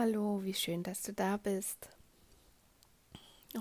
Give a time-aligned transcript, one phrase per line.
[0.00, 1.88] Hallo, wie schön, dass du da bist.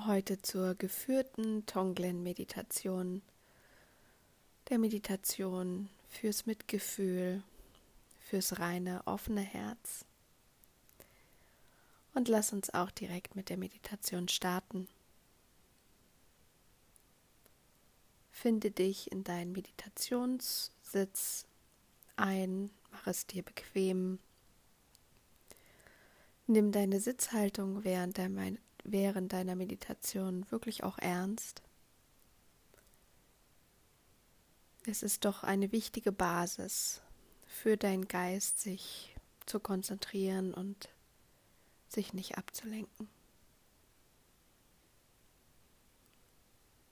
[0.05, 3.24] Heute zur geführten Tonglen-Meditation.
[4.69, 7.42] Der Meditation fürs Mitgefühl,
[8.20, 10.05] fürs reine, offene Herz.
[12.14, 14.88] Und lass uns auch direkt mit der Meditation starten.
[18.30, 21.48] Finde dich in deinen Meditationssitz
[22.16, 24.20] ein, mach es dir bequem
[26.48, 28.30] Nimm deine Sitzhaltung während, der,
[28.86, 31.62] während deiner Meditation wirklich auch ernst.
[34.86, 37.02] Es ist doch eine wichtige Basis
[37.46, 39.14] für deinen Geist, sich
[39.46, 40.90] zu konzentrieren und
[41.90, 43.09] sich nicht abzulenken.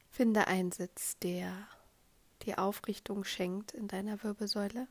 [0.10, 1.68] Finde einen Sitz, der
[2.42, 4.88] die Aufrichtung schenkt in deiner Wirbelsäule.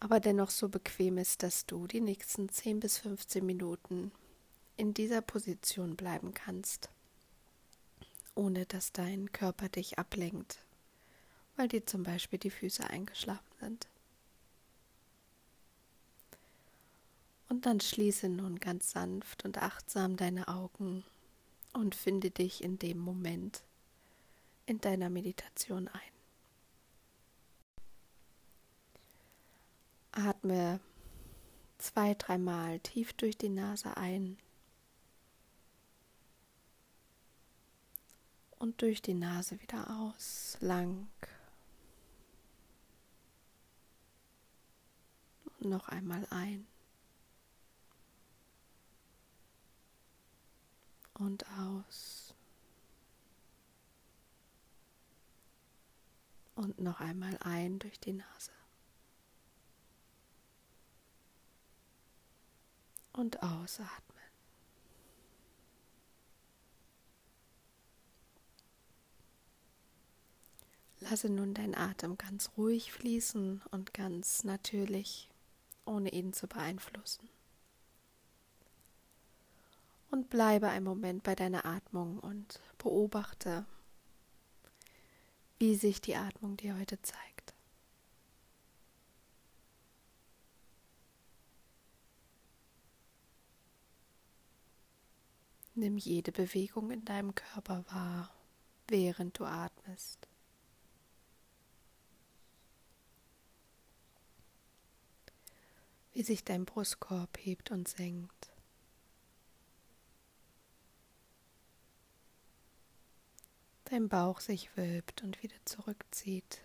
[0.00, 4.12] Aber dennoch so bequem ist, dass du die nächsten 10 bis 15 Minuten
[4.76, 6.90] in dieser Position bleiben kannst,
[8.34, 10.58] ohne dass dein Körper dich ablenkt,
[11.56, 13.86] weil dir zum Beispiel die Füße eingeschlafen sind.
[17.48, 21.04] Und dann schließe nun ganz sanft und achtsam deine Augen
[21.72, 23.62] und finde dich in dem Moment
[24.66, 26.13] in deiner Meditation ein.
[30.16, 30.80] Atme
[31.78, 34.38] zwei, dreimal tief durch die Nase ein
[38.58, 41.08] und durch die Nase wieder aus, lang.
[45.58, 46.66] Und noch einmal ein
[51.12, 52.34] und aus.
[56.54, 58.53] Und noch einmal ein durch die Nase.
[63.14, 64.14] Und ausatmen.
[71.00, 75.28] Lasse nun deinen Atem ganz ruhig fließen und ganz natürlich,
[75.84, 77.28] ohne ihn zu beeinflussen.
[80.10, 83.66] Und bleibe einen Moment bei deiner Atmung und beobachte,
[85.58, 87.33] wie sich die Atmung dir heute zeigt.
[95.76, 98.32] Nimm jede Bewegung in deinem Körper wahr,
[98.86, 100.28] während du atmest.
[106.12, 108.52] Wie sich dein Brustkorb hebt und senkt.
[113.86, 116.63] Dein Bauch sich wölbt und wieder zurückzieht.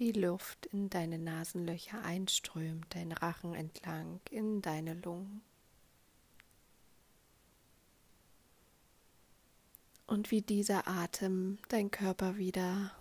[0.00, 5.42] Wie Luft in deine Nasenlöcher einströmt, dein Rachen entlang in deine Lungen.
[10.06, 12.92] Und wie dieser Atem dein Körper wieder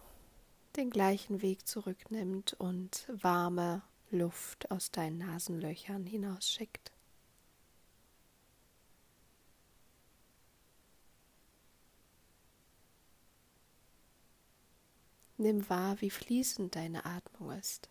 [0.75, 6.91] den gleichen Weg zurücknimmt und warme Luft aus deinen Nasenlöchern hinausschickt.
[15.39, 17.87] Nimm wahr, wie fließend deine Atmung ist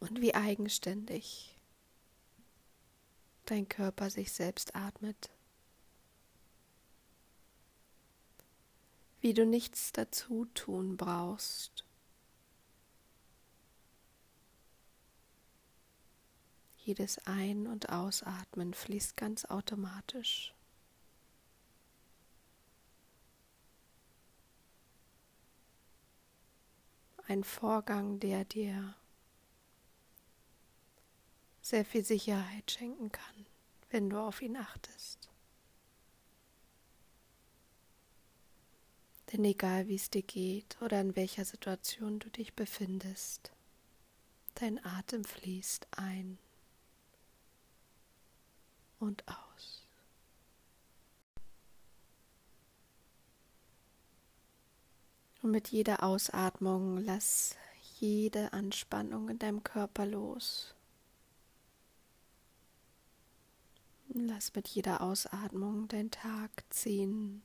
[0.00, 1.54] und wie eigenständig
[3.44, 5.28] dein Körper sich selbst atmet.
[9.20, 11.84] Wie du nichts dazu tun brauchst.
[16.78, 20.54] Jedes Ein- und Ausatmen fließt ganz automatisch.
[27.28, 28.94] Ein Vorgang, der dir
[31.60, 33.46] sehr viel Sicherheit schenken kann,
[33.90, 35.28] wenn du auf ihn achtest.
[39.32, 43.52] Denn egal wie es dir geht oder in welcher Situation du dich befindest,
[44.54, 46.38] dein Atem fließt ein
[48.98, 49.77] und aus.
[55.42, 57.54] Und mit jeder Ausatmung lass
[58.00, 60.74] jede Anspannung in deinem Körper los.
[64.08, 67.42] Lass mit jeder Ausatmung deinen Tag ziehen.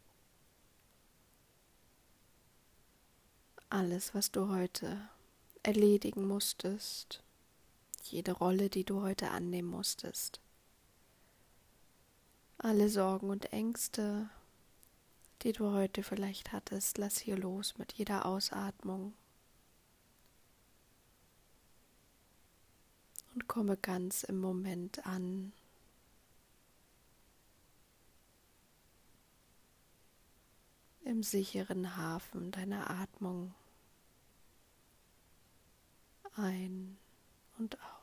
[3.69, 5.09] Alles, was du heute
[5.63, 7.23] erledigen musstest,
[8.03, 10.39] jede Rolle, die du heute annehmen musstest,
[12.57, 14.29] alle Sorgen und Ängste,
[15.43, 19.13] die du heute vielleicht hattest, lass hier los mit jeder Ausatmung.
[23.33, 25.51] Und komme ganz im Moment an.
[31.03, 33.53] Im sicheren Hafen deiner Atmung
[36.35, 36.97] ein
[37.57, 38.02] und aus.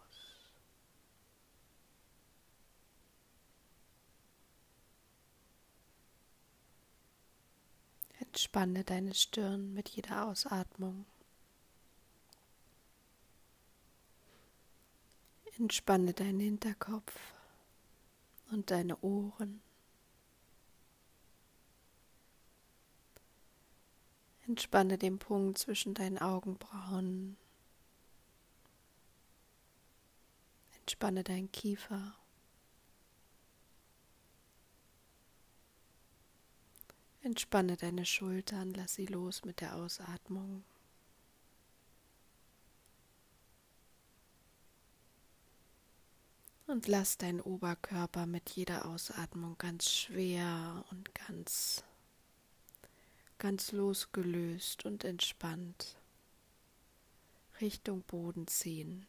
[8.31, 11.05] Entspanne deine Stirn mit jeder Ausatmung.
[15.59, 17.13] Entspanne deinen Hinterkopf
[18.53, 19.61] und deine Ohren.
[24.47, 27.37] Entspanne den Punkt zwischen deinen Augenbrauen.
[30.79, 32.15] Entspanne deinen Kiefer.
[37.23, 40.65] Entspanne deine Schultern, lass sie los mit der Ausatmung.
[46.67, 51.83] Und lass deinen Oberkörper mit jeder Ausatmung ganz schwer und ganz,
[53.39, 55.97] ganz losgelöst und entspannt
[57.61, 59.07] Richtung Boden ziehen.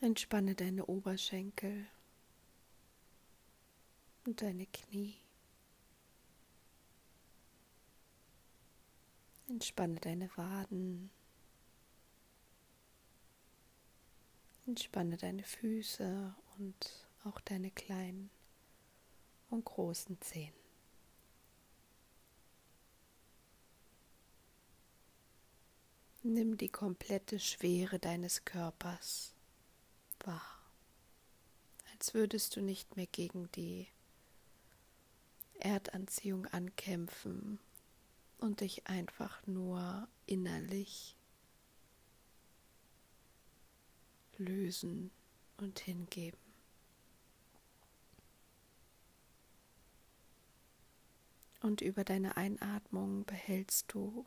[0.00, 1.84] Entspanne deine Oberschenkel
[4.24, 5.16] und deine Knie.
[9.48, 11.10] Entspanne deine Waden.
[14.68, 18.30] Entspanne deine Füße und auch deine kleinen
[19.50, 20.54] und großen Zehen.
[26.22, 29.34] Nimm die komplette Schwere deines Körpers
[30.26, 30.60] wahr,
[31.92, 33.88] als würdest du nicht mehr gegen die
[35.60, 37.58] Erdanziehung ankämpfen
[38.38, 41.16] und dich einfach nur innerlich
[44.36, 45.10] lösen
[45.56, 46.38] und hingeben.
[51.60, 54.24] Und über deine Einatmung behältst du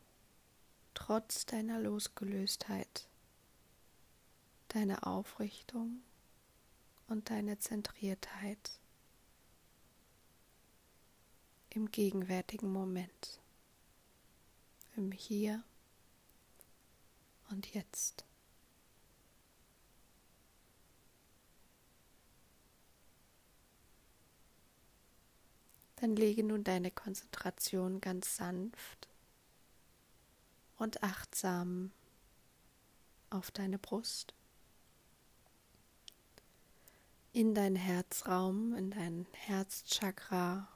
[0.92, 3.08] trotz deiner Losgelöstheit
[4.74, 6.02] deine Aufrichtung
[7.06, 8.80] und deine Zentriertheit
[11.70, 13.40] im gegenwärtigen Moment,
[14.96, 15.62] im Hier
[17.50, 18.24] und Jetzt.
[25.96, 29.08] Dann lege nun deine Konzentration ganz sanft
[30.78, 31.92] und achtsam
[33.30, 34.34] auf deine Brust
[37.32, 40.68] in deinen Herzraum, in dein Herzchakra.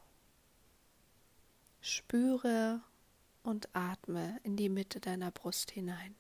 [1.81, 2.81] Spüre
[3.43, 6.15] und atme in die Mitte deiner Brust hinein.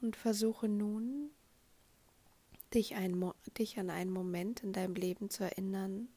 [0.00, 1.35] Und versuche nun
[2.76, 6.08] dich, ein, dich an einen Moment in deinem Leben zu erinnern,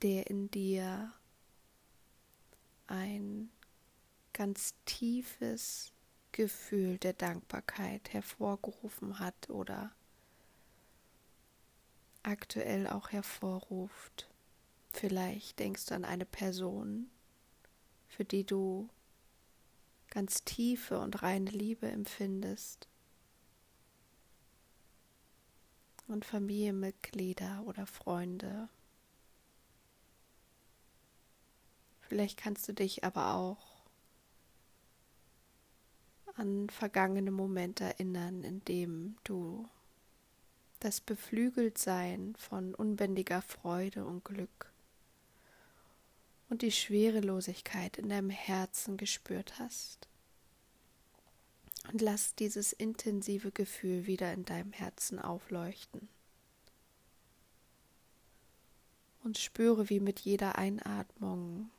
[0.00, 1.12] der in dir
[2.86, 3.50] ein
[4.32, 5.92] ganz tiefes
[6.30, 9.92] Gefühl der Dankbarkeit hervorgerufen hat oder
[12.22, 14.30] aktuell auch hervorruft.
[14.92, 17.10] Vielleicht denkst du an eine Person,
[18.06, 18.88] für die du
[20.08, 22.88] ganz tiefe und reine Liebe empfindest.
[26.08, 28.68] Und Familienmitglieder oder Freunde.
[32.00, 33.82] Vielleicht kannst du dich aber auch
[36.36, 39.68] an vergangene Momente erinnern, in dem du
[40.80, 44.72] das Beflügeltsein von unbändiger Freude und Glück
[46.48, 50.08] und die Schwerelosigkeit in deinem Herzen gespürt hast.
[51.90, 56.08] Und lass dieses intensive Gefühl wieder in deinem Herzen aufleuchten.
[59.24, 61.70] Und spüre, wie mit jeder Einatmung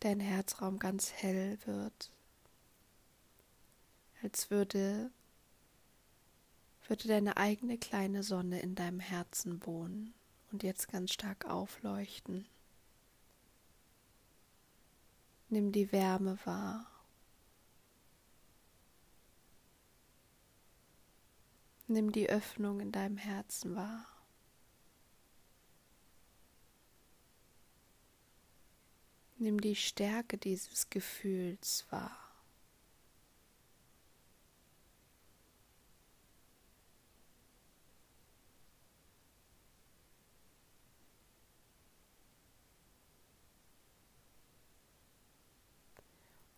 [0.00, 2.10] dein Herzraum ganz hell wird,
[4.22, 5.10] als würde,
[6.88, 10.14] würde deine eigene kleine Sonne in deinem Herzen wohnen
[10.52, 12.46] und jetzt ganz stark aufleuchten.
[15.48, 16.89] Nimm die Wärme wahr
[21.90, 24.06] Nimm die Öffnung in deinem Herzen wahr.
[29.38, 32.16] Nimm die Stärke dieses Gefühls wahr.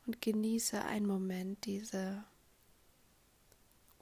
[0.05, 2.23] Und genieße einen Moment diese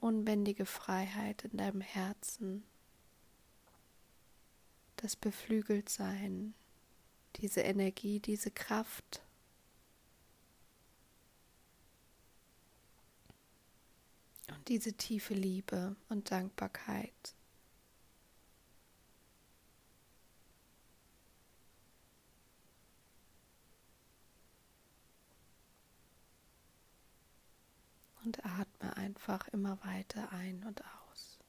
[0.01, 2.63] unbändige Freiheit in deinem Herzen,
[4.97, 6.53] das Beflügeltsein,
[7.37, 9.21] diese Energie, diese Kraft.
[14.49, 17.35] Und diese tiefe Liebe und Dankbarkeit.
[28.23, 31.39] Und atme einfach immer weiter ein und aus.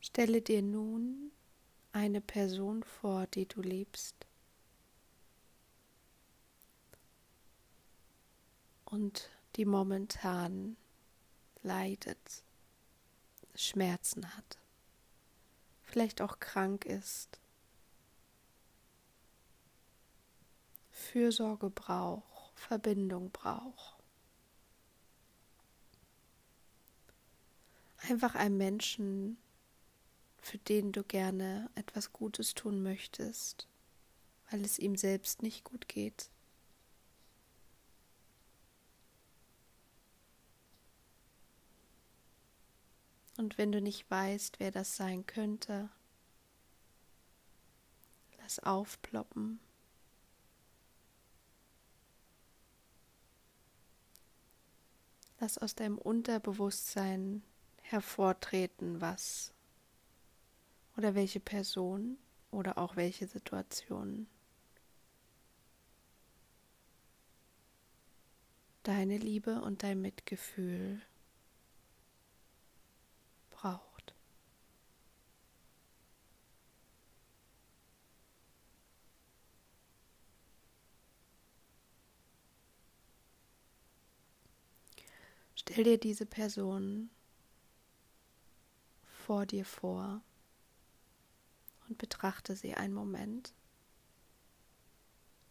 [0.00, 1.32] Stelle dir nun
[1.92, 4.14] eine Person vor, die du liebst.
[8.84, 10.76] Und die momentan
[11.64, 12.44] leidet,
[13.56, 14.58] Schmerzen hat,
[15.82, 17.40] vielleicht auch krank ist,
[20.90, 23.96] Fürsorge braucht, Verbindung braucht.
[28.08, 29.38] Einfach ein Menschen,
[30.40, 33.66] für den du gerne etwas Gutes tun möchtest,
[34.50, 36.30] weil es ihm selbst nicht gut geht.
[43.36, 45.88] Und wenn du nicht weißt, wer das sein könnte,
[48.40, 49.58] lass aufploppen.
[55.40, 57.42] Lass aus deinem Unterbewusstsein
[57.82, 59.52] hervortreten, was
[60.96, 62.16] oder welche Person
[62.50, 64.28] oder auch welche Situation
[68.84, 71.00] deine Liebe und dein Mitgefühl
[73.50, 74.14] braucht.
[85.54, 87.10] Stell dir diese Person
[89.04, 90.20] vor dir vor
[91.88, 93.54] und betrachte sie einen Moment,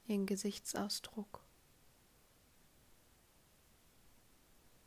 [0.08, 1.42] ihren Gesichtsausdruck,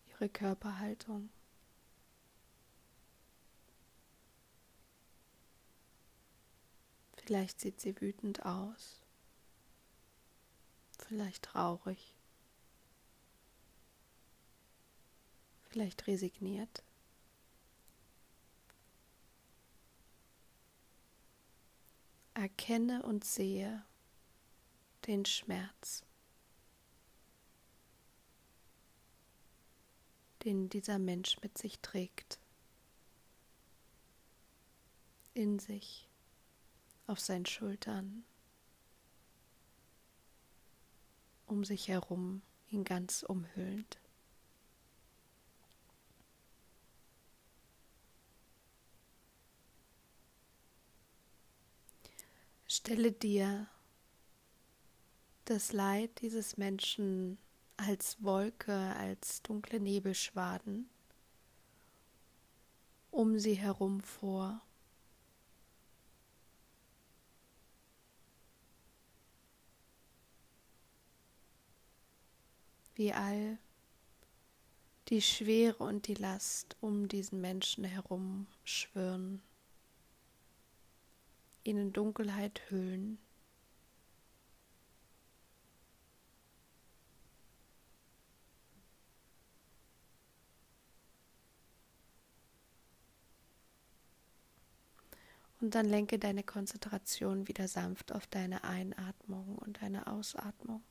[0.09, 1.31] ihre Körperhaltung.
[7.17, 9.03] Vielleicht sieht sie wütend aus,
[10.99, 12.16] vielleicht traurig,
[15.77, 16.83] vielleicht resigniert.
[22.33, 23.85] Erkenne und sehe
[25.07, 26.03] den Schmerz,
[30.45, 32.39] den dieser Mensch mit sich trägt,
[35.35, 36.09] in sich
[37.07, 38.25] auf seinen Schultern,
[41.45, 42.41] um sich herum,
[42.71, 43.99] ihn ganz umhüllend.
[52.77, 53.69] Stelle dir
[55.47, 57.39] das Leid dieses Menschen
[57.79, 60.87] als Wolke, als dunkle Nebelschwaden
[63.11, 64.61] um sie herum vor.
[72.95, 73.59] wie all
[75.09, 79.43] die Schwere und die Last um diesen Menschen herum schwirren,
[81.67, 83.19] ihnen Dunkelheit hüllen.
[95.61, 100.83] Und dann lenke deine Konzentration wieder sanft auf deine Einatmung und deine Ausatmung.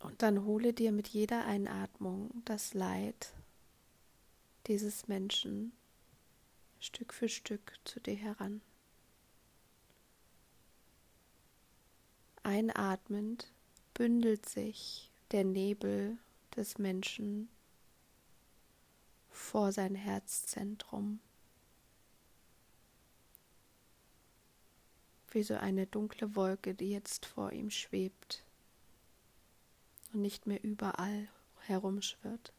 [0.00, 3.34] Und dann hole dir mit jeder Einatmung das Leid
[4.66, 5.72] dieses Menschen
[6.80, 8.60] Stück für Stück zu dir heran.
[12.42, 13.50] Einatmend
[13.94, 16.18] bündelt sich der Nebel
[16.56, 17.48] des Menschen
[19.30, 21.20] vor sein Herzzentrum.
[25.30, 28.44] Wie so eine dunkle Wolke, die jetzt vor ihm schwebt
[30.12, 31.28] und nicht mehr überall
[31.60, 32.52] herumschwirrt.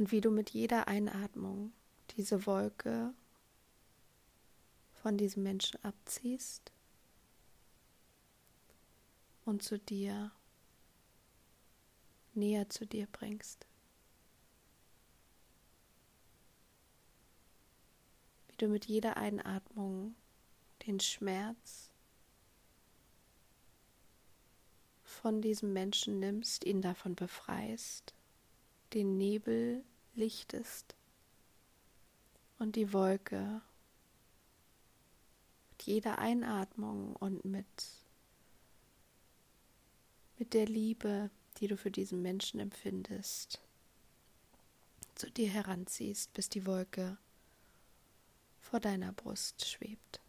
[0.00, 1.74] Und wie du mit jeder Einatmung
[2.16, 3.12] diese Wolke
[4.94, 6.72] von diesem Menschen abziehst
[9.44, 10.32] und zu dir,
[12.32, 13.66] näher zu dir bringst.
[18.48, 20.14] Wie du mit jeder Einatmung
[20.86, 21.90] den Schmerz
[25.04, 28.14] von diesem Menschen nimmst, ihn davon befreist,
[28.94, 30.94] den Nebel lichtest
[32.58, 33.62] und die Wolke
[35.70, 37.66] mit jeder Einatmung und mit,
[40.38, 43.60] mit der Liebe, die du für diesen Menschen empfindest,
[45.14, 47.16] zu dir heranziehst, bis die Wolke
[48.60, 50.20] vor deiner Brust schwebt.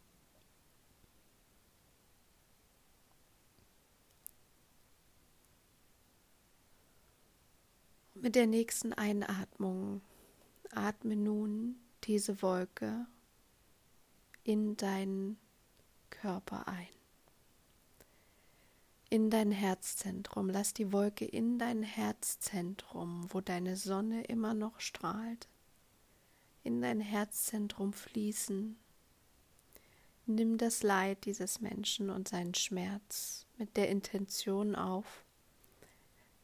[8.22, 10.00] Mit der nächsten Einatmung
[10.70, 11.74] atme nun
[12.04, 13.04] diese Wolke
[14.44, 15.38] in deinen
[16.08, 16.86] Körper ein.
[19.10, 20.50] In dein Herzzentrum.
[20.50, 25.48] Lass die Wolke in dein Herzzentrum, wo deine Sonne immer noch strahlt,
[26.62, 28.78] in dein Herzzentrum fließen.
[30.26, 35.24] Nimm das Leid dieses Menschen und seinen Schmerz mit der Intention auf,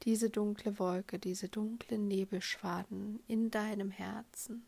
[0.02, 4.66] diese dunkle Wolke, diese dunklen Nebelschwaden in deinem Herzen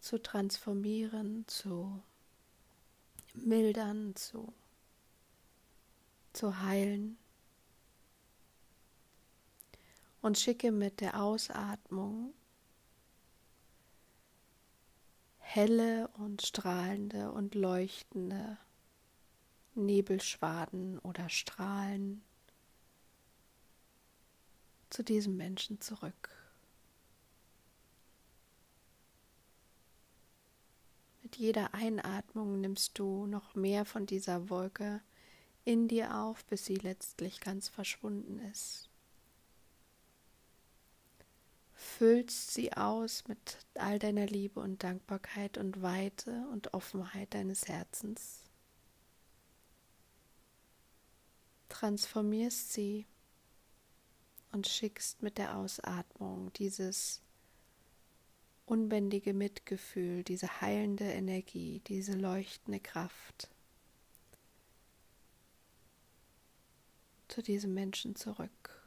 [0.00, 2.02] zu transformieren, zu
[3.34, 4.52] mildern, zu,
[6.32, 7.18] zu heilen.
[10.22, 12.34] Und schicke mit der Ausatmung
[15.38, 18.58] helle und strahlende und leuchtende
[19.74, 22.22] Nebelschwaden oder Strahlen
[24.90, 26.30] zu diesem Menschen zurück.
[31.22, 35.00] Mit jeder Einatmung nimmst du noch mehr von dieser Wolke
[35.64, 38.88] in dir auf, bis sie letztlich ganz verschwunden ist.
[41.72, 48.39] Füllst sie aus mit all deiner Liebe und Dankbarkeit und Weite und Offenheit deines Herzens.
[51.70, 53.06] Transformierst sie
[54.52, 57.22] und schickst mit der Ausatmung dieses
[58.66, 63.48] unbändige Mitgefühl, diese heilende Energie, diese leuchtende Kraft
[67.28, 68.82] zu diesem Menschen zurück,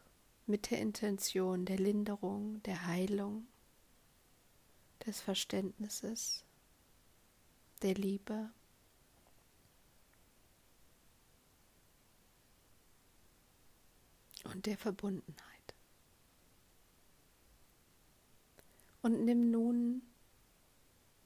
[0.45, 3.47] mit der Intention der Linderung, der Heilung,
[5.05, 6.43] des Verständnisses,
[7.81, 8.49] der Liebe.
[14.43, 15.75] Und der Verbundenheit.
[19.01, 20.01] Und nimm nun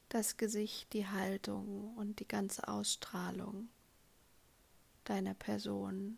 [0.09, 3.69] das Gesicht, die Haltung und die ganze Ausstrahlung
[5.03, 6.17] deiner Person,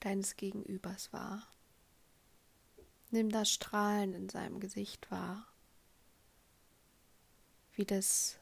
[0.00, 1.46] deines Gegenübers wahr.
[3.10, 5.46] Nimm das Strahlen in seinem Gesicht wahr,
[7.74, 8.38] wie das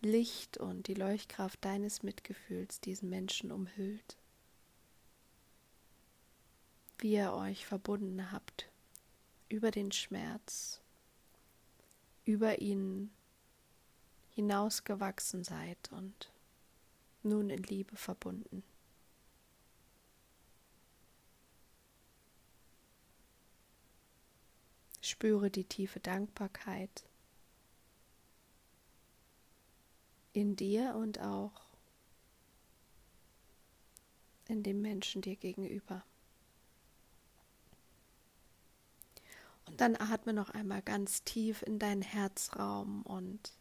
[0.00, 4.16] Licht und die Leuchtkraft deines Mitgefühls diesen Menschen umhüllt,
[7.02, 8.70] wie ihr euch verbunden habt
[9.48, 10.80] über den Schmerz,
[12.24, 13.10] über ihn
[14.30, 16.32] hinausgewachsen seid und
[17.24, 18.62] nun in Liebe verbunden.
[25.00, 27.04] Spüre die tiefe Dankbarkeit
[30.32, 31.62] in dir und auch
[34.46, 36.04] in dem Menschen dir gegenüber.
[39.66, 43.52] Und dann atme noch einmal ganz tief in deinen Herzraum und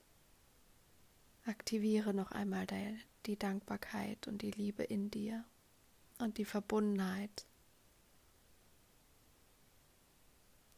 [1.46, 2.68] aktiviere noch einmal
[3.26, 5.44] die Dankbarkeit und die Liebe in dir
[6.20, 7.46] und die Verbundenheit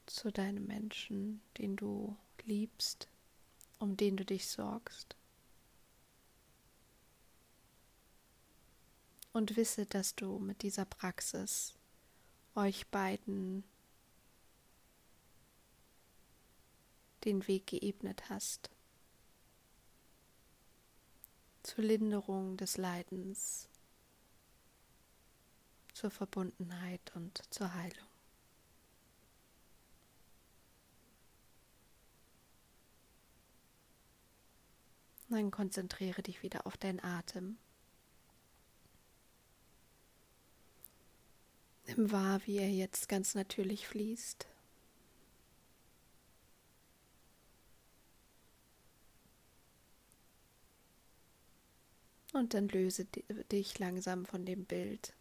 [0.05, 3.07] zu deinem Menschen, den du liebst,
[3.79, 5.15] um den du dich sorgst.
[9.31, 11.73] Und wisse, dass du mit dieser Praxis
[12.55, 13.63] euch beiden
[17.25, 18.69] den Weg geebnet hast.
[21.63, 23.69] zur Linderung des Leidens,
[25.93, 28.07] zur Verbundenheit und zur Heilung.
[35.29, 37.57] Dann konzentriere dich wieder auf deinen Atem.
[41.88, 44.45] Nimm wahr, wie er jetzt ganz natürlich fließt.
[52.43, 55.13] Und dann löse dich langsam von dem Bild,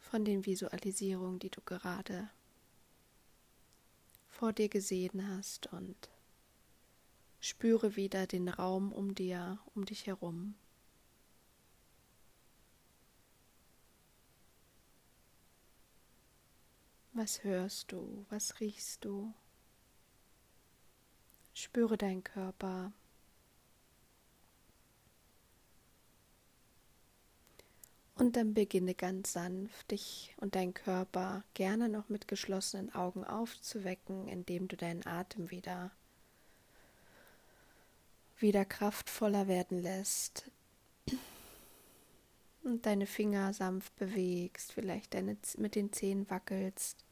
[0.00, 2.28] von den Visualisierungen, die du gerade
[4.26, 6.10] vor dir gesehen hast und
[7.38, 10.56] spüre wieder den Raum um dir, um dich herum.
[17.12, 18.26] Was hörst du?
[18.28, 19.32] Was riechst du?
[21.54, 22.92] Spüre deinen Körper.
[28.18, 34.26] Und dann beginne ganz sanft, dich und dein Körper gerne noch mit geschlossenen Augen aufzuwecken,
[34.26, 35.90] indem du deinen Atem wieder,
[38.38, 40.50] wieder kraftvoller werden lässt.
[42.62, 47.04] Und deine Finger sanft bewegst, vielleicht deine, mit den Zehen wackelst,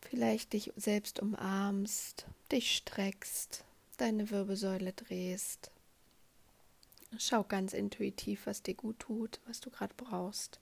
[0.00, 3.64] vielleicht dich selbst umarmst, dich streckst,
[3.98, 5.72] deine Wirbelsäule drehst
[7.18, 10.60] Schau ganz intuitiv, was dir gut tut, was du gerade brauchst.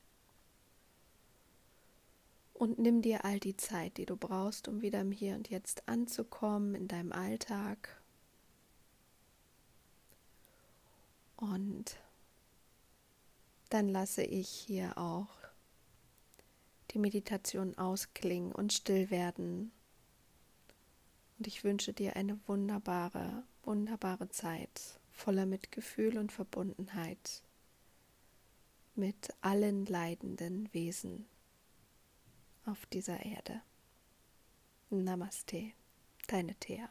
[2.54, 5.88] Und nimm dir all die Zeit, die du brauchst, um wieder im Hier und Jetzt
[5.88, 8.00] anzukommen in deinem Alltag.
[11.36, 11.96] Und
[13.68, 15.28] dann lasse ich hier auch
[16.90, 19.70] die Meditation ausklingen und still werden.
[21.38, 27.42] Und ich wünsche dir eine wunderbare, wunderbare Zeit voller Mitgefühl und Verbundenheit
[28.94, 31.26] mit allen leidenden Wesen
[32.64, 33.60] auf dieser Erde.
[34.90, 35.72] Namaste,
[36.28, 36.88] deine Thea.